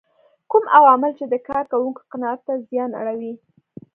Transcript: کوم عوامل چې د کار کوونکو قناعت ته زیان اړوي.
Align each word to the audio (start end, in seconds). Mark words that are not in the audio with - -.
کوم 0.51 0.65
عوامل 0.77 1.11
چې 1.19 1.25
د 1.27 1.33
کار 1.47 1.63
کوونکو 1.71 2.01
قناعت 2.11 2.39
ته 2.47 2.53
زیان 2.69 2.91
اړوي. 3.01 3.33